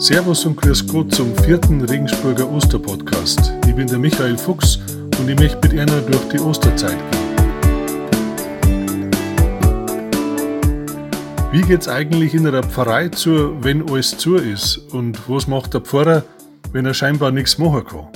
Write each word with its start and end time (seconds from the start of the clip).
Servus 0.00 0.46
und 0.46 0.56
Grüß 0.56 0.86
Gott 0.86 1.14
zum 1.14 1.36
vierten 1.36 1.82
Regensburger 1.82 2.50
Osterpodcast. 2.50 3.52
Ich 3.68 3.74
bin 3.74 3.86
der 3.86 3.98
Michael 3.98 4.38
Fuchs 4.38 4.78
und 5.18 5.28
ich 5.28 5.38
möchte 5.38 5.58
mit 5.68 5.78
einer 5.78 6.00
durch 6.00 6.26
die 6.30 6.40
Osterzeit 6.40 6.96
gehen. 7.10 9.10
Wie 11.52 11.60
geht's 11.60 11.86
eigentlich 11.86 12.32
in 12.32 12.46
einer 12.46 12.62
Pfarrei 12.62 13.10
zu, 13.10 13.62
wenn 13.62 13.86
alles 13.90 14.16
zu 14.16 14.36
ist? 14.36 14.78
Und 14.94 15.18
was 15.28 15.46
macht 15.46 15.74
der 15.74 15.82
Pfarrer, 15.82 16.24
wenn 16.72 16.86
er 16.86 16.94
scheinbar 16.94 17.30
nichts 17.30 17.58
machen 17.58 17.84
kann? 17.84 18.08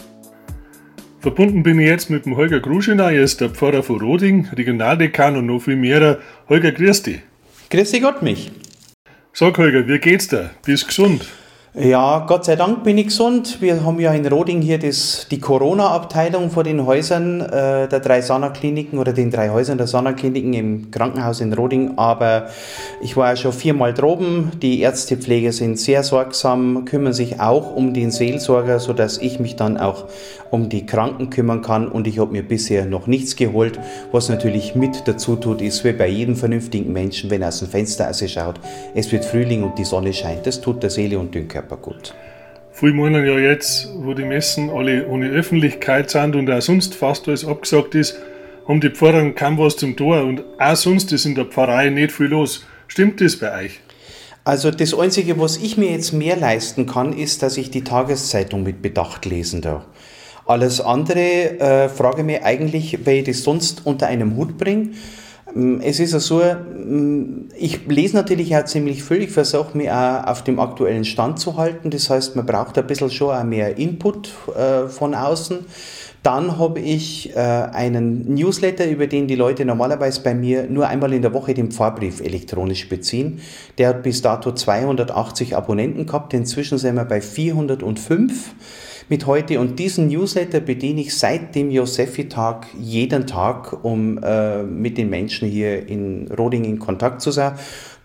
Verbunden 1.21 1.63
bin 1.63 1.79
ich 1.79 1.87
jetzt 1.87 2.09
mit 2.09 2.25
dem 2.25 2.37
Holger 2.37 2.61
Gruschina, 2.61 3.11
er 3.11 3.23
ist 3.23 3.43
der 3.43 3.51
Pfarrer 3.51 3.83
von 3.83 4.01
Roding, 4.01 4.49
Regionaldekan 4.57 5.37
und 5.37 5.45
noch 5.45 5.61
viel 5.61 5.77
mehr. 5.77 6.19
Holger, 6.49 6.73
grüß 6.73 7.03
dich. 7.03 7.21
Grüß 7.69 7.91
dich 7.91 8.01
Gott 8.01 8.23
mich. 8.23 8.51
Sag 9.35 9.59
Holger, 9.59 9.87
wie 9.87 9.99
geht's 9.99 10.29
dir? 10.29 10.49
Bist 10.65 10.89
gesund? 10.89 11.27
Ja, 11.77 12.25
Gott 12.29 12.45
sei 12.45 12.55
Dank 12.55 12.85
bin 12.85 12.97
ich 12.99 13.07
gesund. 13.09 13.61
Wir 13.61 13.85
haben 13.85 13.99
ja 13.99 14.15
in 14.15 14.25
Roding 14.29 14.63
hier 14.63 14.79
das, 14.79 15.27
die 15.29 15.41
Corona-Abteilung 15.41 16.53
vor 16.53 16.63
den 16.63 16.87
Häusern 16.87 17.41
äh, 17.41 17.89
der 17.89 17.99
drei 17.99 18.21
Sana-Kliniken 18.21 18.97
oder 18.97 19.13
den 19.13 19.33
drei 19.33 19.49
Häusern 19.49 19.77
der 19.77 19.89
Sana-Kliniken 19.89 20.53
im 20.53 20.93
Krankenhaus 20.93 21.41
in 21.41 21.53
Roding. 21.53 21.99
Aber 21.99 22.47
ich 23.01 23.17
war 23.17 23.31
ja 23.31 23.37
schon 23.37 23.53
viermal 23.53 23.93
droben. 23.93 24.53
Die 24.63 24.83
Ärztepflege 24.83 25.51
sind 25.51 25.81
sehr 25.81 26.05
sorgsam, 26.05 26.85
kümmern 26.85 27.13
sich 27.13 27.41
auch 27.41 27.75
um 27.75 27.93
den 27.93 28.13
Seelsorger, 28.13 28.79
sodass 28.79 29.19
ich 29.19 29.41
mich 29.41 29.57
dann 29.57 29.77
auch 29.77 30.05
um 30.53 30.69
die 30.69 30.87
Kranken 30.87 31.29
kümmern 31.29 31.63
kann. 31.63 31.89
Und 31.89 32.07
ich 32.07 32.21
habe 32.21 32.31
mir 32.31 32.45
bisher 32.45 32.87
noch 32.87 33.09
nichts 33.09 33.35
geholt. 33.35 33.81
Was 34.13 34.29
natürlich 34.29 34.77
mit 34.77 35.09
dazu 35.09 35.35
tut, 35.35 35.61
ist 35.61 35.83
wie 35.83 35.93
bei 35.93 36.07
jedem 36.07 36.37
vernünftigen 36.37 36.93
Menschen, 36.93 37.31
wenn 37.31 37.43
er 37.43 37.49
aus 37.49 37.59
dem 37.59 37.69
Fenster 37.69 38.15
schaut, 38.15 38.61
es 38.95 39.11
wird 39.11 39.25
Frühling 39.25 39.65
und 39.65 39.77
die 39.77 39.85
Sonne 39.85 40.13
scheint. 40.13 40.47
Das 40.47 40.61
tut 40.61 40.81
der 40.81 40.91
Seele 40.91 41.19
und 41.19 41.35
dem 41.35 41.49
Körper 41.49 41.64
Körper 41.65 41.77
gut. 41.77 42.15
Viele 42.73 42.93
meinen 42.93 43.25
ja 43.25 43.39
jetzt, 43.39 43.89
wo 43.97 44.15
die 44.15 44.25
Messen 44.25 44.69
alle 44.69 45.07
ohne 45.07 45.31
Öffentlichkeit 45.31 46.11
sind 46.11 46.37
und 46.37 46.51
auch 46.51 46.61
sonst 46.61 46.95
fast 46.95 47.27
alles 47.29 47.47
abgesagt 47.47 47.95
ist, 47.95 48.19
haben 48.67 48.81
die 48.81 48.91
Pfarrer 48.91 49.31
kaum 49.31 49.59
was 49.59 49.77
zum 49.77 49.97
Tor 49.97 50.23
und 50.23 50.43
auch 50.59 50.77
sonst 50.77 51.13
ist 51.13 51.25
in 51.25 51.35
der 51.35 51.47
Pfarrei 51.47 51.91
nicht 51.91 52.13
viel 52.13 52.27
los. 52.27 52.67
Stimmt 52.89 53.21
das 53.21 53.37
bei 53.37 53.65
euch? 53.65 53.81
Also 54.45 54.71
das 54.71 54.93
Einzige, 54.93 55.41
was 55.41 55.57
ich 55.57 55.79
mir 55.79 55.93
jetzt 55.93 56.13
mehr 56.13 56.37
leisten 56.37 56.87
kann, 56.87 57.17
ist, 57.17 57.43
dass 57.43 57.57
ich 57.57 57.71
die 57.71 57.85
Tageszeitung 57.85 58.63
mit 58.63 58.83
Bedacht 58.83 59.25
lesen 59.25 59.63
darf. 59.63 59.85
Alles 60.47 60.83
andere 60.83 61.59
äh, 61.61 61.89
frage 61.89 62.19
ich 62.19 62.27
mich 62.27 62.43
eigentlich, 62.43 62.99
wer 63.05 63.21
ich 63.21 63.25
das 63.25 63.43
sonst 63.43 63.87
unter 63.87 64.09
einem 64.09 64.37
Hut 64.37 64.59
bringe. 64.59 64.91
Mm, 65.55 65.81
es 65.81 66.01
ist 66.01 66.19
so, 66.21 66.41
mm, 66.41 67.49
ich 67.57 67.87
lese 67.87 68.17
natürlich 68.17 68.57
auch 68.57 68.65
ziemlich 68.65 69.05
viel, 69.05 69.23
ich 69.23 69.31
versuche 69.31 69.77
mich 69.77 69.91
auch 69.91 70.27
auf 70.27 70.43
dem 70.45 70.59
aktuellen 70.59 71.05
Stand 71.05 71.39
zu 71.39 71.57
halten. 71.57 71.91
Das 71.91 72.11
heißt, 72.11 72.37
man 72.37 72.45
braucht 72.45 72.77
ein 72.77 72.87
bisschen 72.87 73.11
schon 73.11 73.35
auch 73.35 73.45
mehr 73.45 73.79
Input 73.79 74.31
äh, 74.57 74.89
von 74.89 75.15
außen. 75.15 75.59
Dann 76.25 76.59
habe 76.59 76.81
ich 76.81 77.37
äh, 77.37 77.39
einen 77.39 78.35
Newsletter, 78.35 78.89
über 78.89 79.07
den 79.07 79.29
die 79.29 79.35
Leute 79.35 79.67
normalerweise 79.67 80.23
bei 80.23 80.35
mir 80.35 80.67
nur 80.69 80.89
einmal 80.89 81.13
in 81.13 81.21
der 81.21 81.35
Woche 81.35 81.53
den 81.53 81.71
Pfarrbrief 81.71 82.21
elektronisch 82.21 82.89
beziehen. 82.89 83.41
Der 83.77 83.89
hat 83.89 84.03
bis 84.03 84.23
dato 84.23 84.53
280 84.53 85.55
Abonnenten 85.55 86.07
gehabt, 86.07 86.33
inzwischen 86.33 86.79
sind 86.79 86.97
wir 86.97 87.05
bei 87.05 87.21
405 87.21 88.55
mit 89.09 89.27
heute. 89.27 89.61
Und 89.61 89.79
diesen 89.79 90.09
Newsletter 90.09 90.61
bediene 90.61 91.03
ich 91.03 91.17
seit 91.17 91.55
dem 91.55 91.71
Josefi-Tag 91.71 92.67
jeden 92.79 93.27
Tag, 93.27 93.85
um 93.85 94.19
äh, 94.23 94.63
mit 94.63 94.99
den 94.99 95.11
Menschen 95.11 95.49
hier 95.49 95.89
in 95.89 96.31
Roding 96.37 96.65
in 96.65 96.79
Kontakt 96.79 97.21
zu 97.21 97.31
sein. 97.31 97.55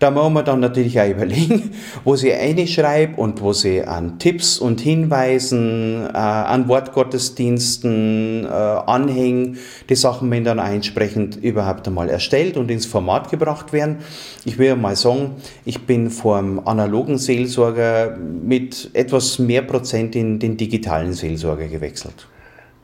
Da 0.00 0.10
muss 0.10 0.32
man 0.32 0.46
dann 0.46 0.60
natürlich 0.60 0.98
auch 0.98 1.08
überlegen, 1.08 1.72
wo 2.04 2.16
sie 2.16 2.32
einschreibe 2.32 3.20
und 3.20 3.42
wo 3.42 3.52
sie 3.52 3.84
an 3.84 4.18
Tipps 4.18 4.58
und 4.58 4.80
Hinweisen, 4.80 6.06
äh, 6.06 6.16
an 6.16 6.68
Wortgottesdiensten, 6.68 8.46
äh, 8.46 8.48
anhängen, 8.48 9.58
die 9.90 9.94
Sachen 9.94 10.30
werden 10.30 10.44
dann 10.44 10.58
entsprechend 10.58 11.36
überhaupt 11.36 11.86
einmal 11.86 12.08
erstellt 12.08 12.56
und 12.56 12.70
ins 12.70 12.86
Format 12.86 13.30
gebracht 13.30 13.74
werden. 13.74 13.98
Ich 14.46 14.56
will 14.56 14.74
mal 14.74 14.96
sagen, 14.96 15.32
ich 15.66 15.82
bin 15.82 16.10
vom 16.10 16.66
analogen 16.66 17.18
Seelsorger 17.18 18.16
mit 18.16 18.90
etwas 18.94 19.38
mehr 19.38 19.60
Prozent 19.60 20.16
in 20.16 20.38
den 20.38 20.56
digitalen 20.56 21.12
Seelsorger 21.12 21.68
gewechselt. 21.68 22.26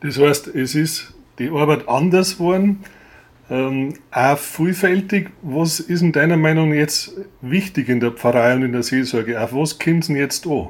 Das 0.02 0.18
heißt, 0.18 0.48
es 0.48 0.74
ist 0.74 1.14
die 1.38 1.48
Arbeit 1.48 1.88
anders 1.88 2.36
geworden 2.36 2.84
ähm, 3.50 3.94
auch 4.10 4.38
vielfältig. 4.38 5.30
Was 5.42 5.80
ist 5.80 6.02
in 6.02 6.12
deiner 6.12 6.36
Meinung 6.36 6.72
jetzt 6.72 7.12
wichtig 7.40 7.88
in 7.88 8.00
der 8.00 8.12
Pfarrei 8.12 8.54
und 8.54 8.62
in 8.62 8.72
der 8.72 8.82
Seelsorge? 8.82 9.40
Auf 9.40 9.54
was 9.54 9.78
kommt 9.78 10.08
denn 10.08 10.16
jetzt 10.16 10.46
an? 10.46 10.68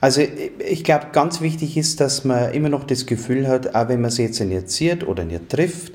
Also 0.00 0.22
ich 0.58 0.84
glaube, 0.84 1.08
ganz 1.12 1.40
wichtig 1.40 1.76
ist, 1.76 2.00
dass 2.00 2.24
man 2.24 2.52
immer 2.52 2.68
noch 2.68 2.84
das 2.84 3.06
Gefühl 3.06 3.48
hat, 3.48 3.74
auch 3.74 3.88
wenn 3.88 4.00
man 4.00 4.10
sie 4.10 4.22
jetzt 4.22 4.40
nicht 4.40 4.70
sieht 4.70 5.06
oder 5.06 5.24
nicht 5.24 5.48
trifft, 5.48 5.92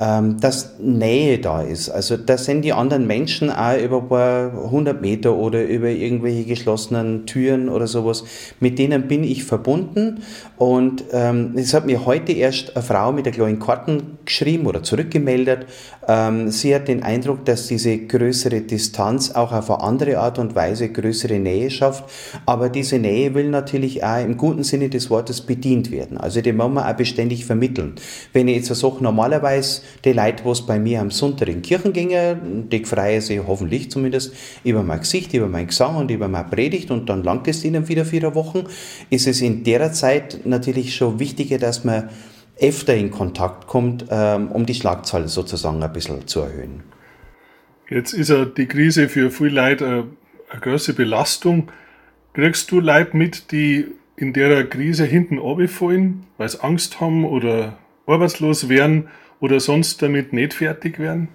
ähm, 0.00 0.40
dass 0.40 0.78
Nähe 0.80 1.38
da 1.38 1.60
ist. 1.60 1.90
Also 1.90 2.16
da 2.16 2.38
sind 2.38 2.62
die 2.62 2.72
anderen 2.72 3.06
Menschen 3.06 3.50
auch 3.50 3.78
über 3.78 3.98
ein 3.98 4.08
paar 4.08 4.70
hundert 4.70 5.02
Meter 5.02 5.36
oder 5.36 5.62
über 5.62 5.88
irgendwelche 5.88 6.44
geschlossenen 6.44 7.26
Türen 7.26 7.68
oder 7.68 7.86
sowas, 7.86 8.24
mit 8.60 8.78
denen 8.78 9.08
bin 9.08 9.22
ich 9.24 9.44
verbunden. 9.44 10.22
Und 10.56 11.04
ähm, 11.12 11.52
es 11.56 11.74
hat 11.74 11.84
mir 11.84 12.06
heute 12.06 12.32
erst 12.32 12.76
eine 12.76 12.82
Frau 12.82 13.12
mit 13.12 13.26
der 13.26 13.32
kleinen 13.32 13.58
Karten 13.58 14.18
geschrieben 14.24 14.66
oder 14.66 14.82
zurückgemeldet. 14.82 15.66
Ähm, 16.08 16.50
sie 16.50 16.74
hat 16.74 16.88
den 16.88 17.02
Eindruck, 17.02 17.44
dass 17.44 17.66
diese 17.66 17.98
größere 17.98 18.62
Distanz 18.62 19.32
auch 19.32 19.52
auf 19.52 19.70
eine 19.70 19.82
andere 19.82 20.18
Art 20.18 20.38
und 20.38 20.54
Weise 20.54 20.88
größere 20.88 21.38
Nähe 21.38 21.70
schafft. 21.70 22.04
Aber 22.46 22.70
diese 22.70 22.98
Nähe 22.98 23.34
will 23.34 23.50
natürlich 23.50 24.02
auch 24.02 24.24
im 24.24 24.38
guten 24.38 24.64
Sinne 24.64 24.88
des 24.88 25.10
Wortes 25.10 25.42
bedient 25.42 25.90
werden. 25.90 26.16
Also 26.16 26.40
die 26.40 26.52
muss 26.52 26.70
man 26.70 26.84
auch 26.84 26.96
beständig 26.96 27.44
vermitteln. 27.44 27.94
Wenn 28.32 28.48
ich 28.48 28.56
jetzt 28.56 28.74
sage, 28.74 28.96
normalerweise 29.00 29.82
die 30.04 30.12
Leute, 30.12 30.44
was 30.44 30.66
bei 30.66 30.78
mir 30.78 31.00
am 31.00 31.10
Sonntag 31.10 31.48
in 31.48 31.62
Kirchen 31.62 31.92
gingen, 31.92 32.68
die 32.68 32.84
freuen 32.84 33.20
sich 33.20 33.40
hoffentlich 33.46 33.90
zumindest 33.90 34.34
über 34.64 34.82
mein 34.82 35.00
Gesicht, 35.00 35.34
über 35.34 35.48
mein 35.48 35.66
Gesang 35.66 35.96
und 35.96 36.10
über 36.10 36.28
meine 36.28 36.48
Predigt 36.48 36.90
und 36.90 37.08
dann 37.08 37.22
langt 37.22 37.48
es 37.48 37.64
ihnen 37.64 37.88
wieder 37.88 38.04
vier 38.04 38.34
Wochen, 38.34 38.64
ist 39.10 39.26
es 39.26 39.40
in 39.40 39.64
der 39.64 39.92
Zeit 39.92 40.40
natürlich 40.44 40.94
schon 40.94 41.18
wichtiger, 41.18 41.58
dass 41.58 41.84
man 41.84 42.10
öfter 42.60 42.94
in 42.94 43.10
Kontakt 43.10 43.66
kommt, 43.66 44.06
ähm, 44.10 44.48
um 44.48 44.66
die 44.66 44.74
Schlagzahl 44.74 45.28
sozusagen 45.28 45.82
ein 45.82 45.92
bisschen 45.92 46.26
zu 46.26 46.40
erhöhen. 46.40 46.82
Jetzt 47.88 48.12
ist 48.12 48.28
ja 48.30 48.44
die 48.44 48.66
Krise 48.66 49.08
für 49.08 49.30
viele 49.30 49.50
Leute 49.50 49.86
eine, 49.86 50.04
eine 50.50 50.60
große 50.60 50.94
Belastung. 50.94 51.68
Kriegst 52.34 52.70
du 52.70 52.80
Leute 52.80 53.16
mit, 53.16 53.50
die 53.50 53.86
in 54.16 54.32
der 54.32 54.64
Krise 54.66 55.04
hinten 55.04 55.38
runterfallen, 55.38 56.26
weil 56.36 56.48
sie 56.48 56.62
Angst 56.62 57.00
haben 57.00 57.24
oder 57.24 57.78
arbeitslos 58.06 58.68
werden 58.68 59.08
oder 59.40 59.60
sonst 59.60 60.02
damit 60.02 60.32
nicht 60.32 60.54
fertig 60.54 60.98
werden? 60.98 61.28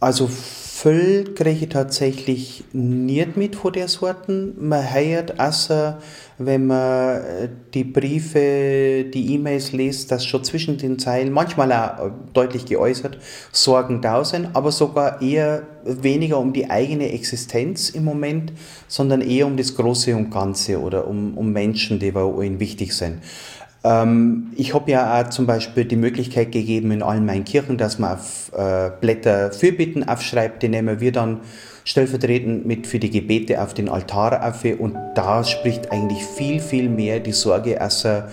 Also 0.00 0.28
viel 0.28 1.32
kriege 1.34 1.64
ich 1.64 1.68
tatsächlich 1.70 2.64
nicht 2.72 3.36
mit 3.36 3.56
von 3.56 3.72
der 3.72 3.88
Sorten. 3.88 4.54
Man 4.60 4.92
hört 4.92 5.40
außer, 5.40 5.98
wenn 6.36 6.66
man 6.66 7.16
äh, 7.16 7.48
die 7.72 7.84
Briefe, 7.84 9.06
die 9.12 9.34
E-Mails 9.34 9.72
liest, 9.72 10.12
dass 10.12 10.26
schon 10.26 10.44
zwischen 10.44 10.76
den 10.76 10.98
Zeilen, 10.98 11.32
manchmal 11.32 11.72
auch 11.72 12.10
deutlich 12.34 12.66
geäußert, 12.66 13.16
Sorgen 13.52 14.02
da 14.02 14.22
sind, 14.22 14.50
aber 14.52 14.70
sogar 14.70 15.22
eher 15.22 15.62
weniger 15.84 16.38
um 16.38 16.52
die 16.52 16.68
eigene 16.68 17.10
Existenz 17.10 17.88
im 17.88 18.04
Moment, 18.04 18.52
sondern 18.86 19.22
eher 19.22 19.46
um 19.46 19.56
das 19.56 19.74
Große 19.74 20.14
und 20.14 20.30
Ganze 20.30 20.78
oder 20.78 21.08
um, 21.08 21.38
um 21.38 21.52
Menschen, 21.52 21.98
die 21.98 22.10
bei 22.10 22.22
ihnen 22.44 22.60
wichtig 22.60 22.92
sind. 22.92 23.22
Ähm, 23.86 24.52
ich 24.56 24.74
habe 24.74 24.90
ja 24.90 25.20
auch 25.20 25.30
zum 25.30 25.46
Beispiel 25.46 25.84
die 25.84 25.96
Möglichkeit 25.96 26.50
gegeben 26.50 26.90
in 26.90 27.02
allen 27.02 27.24
meinen 27.24 27.44
Kirchen, 27.44 27.78
dass 27.78 27.98
man 27.98 28.14
auf 28.14 28.50
äh, 28.56 28.90
Blätter 29.00 29.52
Fürbitten 29.52 30.08
aufschreibt, 30.08 30.62
die 30.62 30.68
nehmen 30.68 31.00
wir 31.00 31.12
dann 31.12 31.40
stellvertretend 31.84 32.66
mit 32.66 32.88
für 32.88 32.98
die 32.98 33.10
Gebete 33.10 33.62
auf 33.62 33.72
den 33.74 33.88
Altar 33.88 34.46
auf. 34.46 34.64
Und 34.78 34.96
da 35.14 35.44
spricht 35.44 35.92
eigentlich 35.92 36.24
viel, 36.24 36.60
viel 36.60 36.88
mehr 36.88 37.20
die 37.20 37.32
Sorge 37.32 37.80
außer 37.80 38.28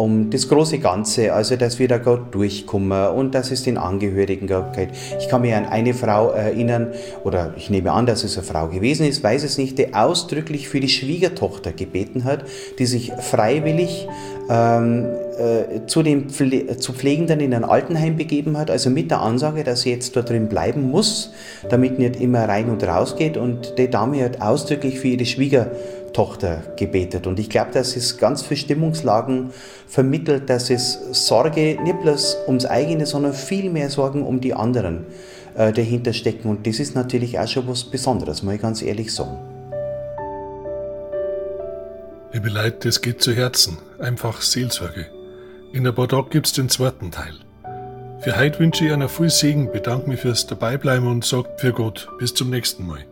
um 0.00 0.30
das 0.30 0.48
große 0.48 0.78
Ganze, 0.78 1.34
also 1.34 1.56
dass 1.56 1.78
wir 1.78 1.86
da 1.86 1.98
gut 1.98 2.34
durchkommen 2.34 3.08
und 3.10 3.34
dass 3.34 3.50
es 3.50 3.64
den 3.64 3.76
Angehörigen 3.76 4.46
geht. 4.46 4.88
Ich 5.18 5.28
kann 5.28 5.42
mich 5.42 5.54
an 5.54 5.66
eine 5.66 5.92
Frau 5.92 6.30
erinnern, 6.30 6.88
oder 7.22 7.52
ich 7.58 7.68
nehme 7.68 7.92
an, 7.92 8.06
dass 8.06 8.24
es 8.24 8.38
eine 8.38 8.46
Frau 8.46 8.68
gewesen 8.68 9.06
ist, 9.06 9.22
weiß 9.22 9.44
es 9.44 9.58
nicht, 9.58 9.76
die 9.76 9.92
ausdrücklich 9.92 10.70
für 10.70 10.80
die 10.80 10.88
Schwiegertochter 10.88 11.72
gebeten 11.72 12.24
hat, 12.24 12.44
die 12.78 12.86
sich 12.86 13.12
freiwillig 13.12 14.08
ähm, 14.50 15.06
äh, 15.38 15.86
zu 15.86 16.02
den 16.02 16.28
Pfle 16.28 16.76
zu 16.76 16.92
Pflegenden 16.92 17.40
in 17.40 17.54
ein 17.54 17.64
Altenheim 17.64 18.16
begeben 18.16 18.58
hat, 18.58 18.70
also 18.70 18.90
mit 18.90 19.10
der 19.10 19.20
Ansage, 19.20 19.64
dass 19.64 19.82
sie 19.82 19.90
jetzt 19.90 20.16
dort 20.16 20.28
drin 20.28 20.48
bleiben 20.48 20.90
muss, 20.90 21.32
damit 21.68 21.98
nicht 21.98 22.20
immer 22.20 22.48
rein 22.48 22.68
und 22.68 22.82
raus 22.82 23.16
geht. 23.16 23.36
Und 23.36 23.78
die 23.78 23.88
Dame 23.88 24.24
hat 24.24 24.42
ausdrücklich 24.42 24.98
für 24.98 25.08
ihre 25.08 25.24
Schwiegertochter 25.24 26.00
Tochter 26.12 26.62
gebetet. 26.76 27.26
Und 27.26 27.38
ich 27.38 27.48
glaube, 27.48 27.70
dass 27.72 27.96
es 27.96 28.18
ganz 28.18 28.42
viele 28.42 28.58
Stimmungslagen 28.58 29.50
vermittelt, 29.86 30.48
dass 30.50 30.70
es 30.70 30.98
Sorge 31.12 31.78
nicht 31.82 32.02
bloß 32.02 32.38
ums 32.46 32.66
eigene, 32.66 33.06
sondern 33.06 33.32
viel 33.32 33.70
mehr 33.70 33.90
Sorgen 33.90 34.24
um 34.24 34.40
die 34.40 34.54
anderen 34.54 35.06
äh, 35.56 35.72
dahinter 35.72 36.12
stecken. 36.12 36.48
Und 36.48 36.66
das 36.66 36.80
ist 36.80 36.94
natürlich 36.94 37.38
auch 37.38 37.48
schon 37.48 37.68
was 37.68 37.84
Besonderes, 37.84 38.42
muss 38.42 38.54
ich 38.54 38.60
ganz 38.60 38.82
ehrlich 38.82 39.12
sagen. 39.12 39.49
Liebe 42.32 42.48
Leute, 42.48 42.88
das 42.88 43.00
geht 43.00 43.20
zu 43.20 43.32
Herzen. 43.32 43.78
Einfach 43.98 44.40
Seelsorge. 44.40 45.06
In 45.72 45.84
ein 45.84 45.92
paar 45.92 46.06
Tagen 46.06 46.30
gibt's 46.30 46.52
den 46.52 46.68
zweiten 46.68 47.10
Teil. 47.10 47.34
Für 48.20 48.38
heute 48.38 48.60
wünsche 48.60 48.84
ich 48.84 48.92
einer 48.92 49.08
viel 49.08 49.30
Segen, 49.30 49.72
bedanke 49.72 50.08
mich 50.08 50.20
fürs 50.20 50.46
Dabeibleiben 50.46 51.08
und 51.08 51.24
sage 51.24 51.48
für 51.56 51.72
Gott 51.72 52.08
bis 52.20 52.32
zum 52.32 52.50
nächsten 52.50 52.86
Mal. 52.86 53.04